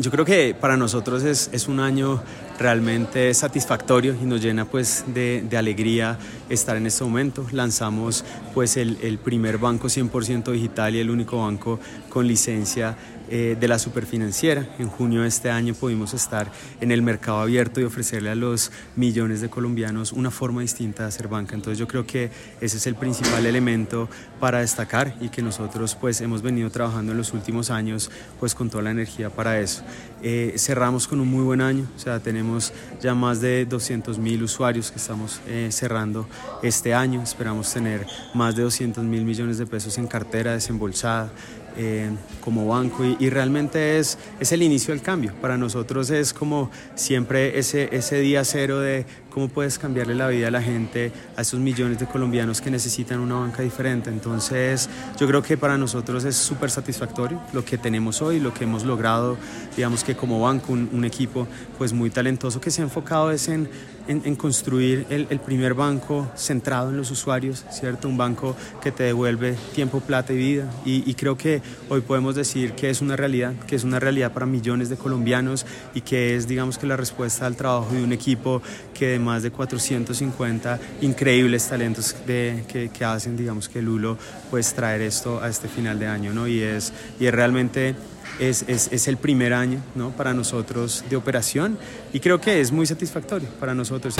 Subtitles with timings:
[0.00, 2.22] Yo creo que para nosotros es, es, un año
[2.56, 6.16] realmente satisfactorio y nos llena pues de, de alegría
[6.48, 7.44] estar en este momento.
[7.50, 8.24] Lanzamos
[8.54, 11.80] pues el, el primer banco 100% digital y el único banco
[12.10, 12.96] con licencia
[13.30, 14.68] eh, de la superfinanciera.
[14.78, 16.50] En junio de este año pudimos estar
[16.80, 21.08] en el mercado abierto y ofrecerle a los millones de colombianos una forma distinta de
[21.08, 21.54] hacer banca.
[21.54, 22.30] Entonces yo creo que
[22.60, 24.08] ese es el principal elemento
[24.40, 28.70] para destacar y que nosotros pues hemos venido trabajando en los últimos años pues con
[28.70, 29.82] toda la energía para eso.
[30.22, 34.42] Eh, cerramos con un muy buen año, o sea, tenemos ya más de 200 mil
[34.42, 36.26] usuarios que estamos eh, cerrando
[36.62, 37.22] este año.
[37.22, 41.30] Esperamos tener más de 200 mil millones de pesos en cartera desembolsada.
[41.76, 45.32] Eh, como banco y, y, realmente es, es el inicio del cambio.
[45.40, 49.06] Para nosotros es como siempre ese, ese día cero de
[49.38, 53.20] cómo puedes cambiarle la vida a la gente, a esos millones de colombianos que necesitan
[53.20, 54.10] una banca diferente.
[54.10, 58.64] Entonces yo creo que para nosotros es súper satisfactorio lo que tenemos hoy, lo que
[58.64, 59.36] hemos logrado,
[59.76, 61.46] digamos que como banco, un, un equipo
[61.78, 63.68] pues muy talentoso que se ha enfocado es en,
[64.08, 68.08] en, en construir el, el, primer banco centrado en los usuarios, ¿cierto?
[68.08, 70.68] Un banco que te devuelve tiempo, plata y vida.
[70.84, 74.32] Y, y creo que hoy podemos decir que es una realidad, que es una realidad
[74.32, 78.12] para millones de colombianos y que es, digamos que la respuesta al trabajo de un
[78.12, 78.62] equipo
[78.94, 84.16] que de más de 450 increíbles talentos de, que, hacen, digamos, que Lulo
[84.50, 86.48] pues traer esto a este final de año, ¿no?
[86.48, 87.94] Y es, y es realmente
[88.38, 90.10] es, es, es, el primer año ¿no?
[90.10, 91.78] para nosotros de operación
[92.12, 94.14] y creo que es muy satisfactorio para nosotros.